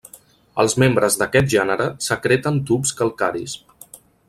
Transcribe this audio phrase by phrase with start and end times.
[0.61, 3.57] Els membres d'aquest gènere secreten tubs calcaris.